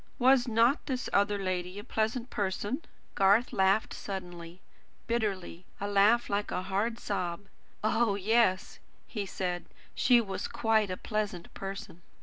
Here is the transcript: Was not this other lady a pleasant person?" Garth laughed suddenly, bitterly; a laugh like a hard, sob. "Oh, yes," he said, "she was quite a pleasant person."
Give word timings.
Was 0.17 0.47
not 0.47 0.87
this 0.87 1.11
other 1.13 1.37
lady 1.37 1.77
a 1.77 1.83
pleasant 1.83 2.31
person?" 2.31 2.81
Garth 3.13 3.53
laughed 3.53 3.93
suddenly, 3.93 4.59
bitterly; 5.05 5.63
a 5.79 5.87
laugh 5.87 6.27
like 6.27 6.49
a 6.49 6.63
hard, 6.63 6.97
sob. 6.99 7.41
"Oh, 7.83 8.15
yes," 8.15 8.79
he 9.05 9.27
said, 9.27 9.65
"she 9.93 10.19
was 10.19 10.47
quite 10.47 10.89
a 10.89 10.97
pleasant 10.97 11.53
person." 11.53 12.01